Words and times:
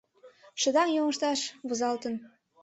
Шыдаҥ 0.61 0.89
йоҥышташ 0.93 1.39
возалтын. 1.67 2.15